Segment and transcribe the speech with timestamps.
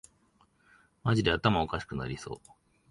[1.03, 2.51] マジで頭おかしくなりそう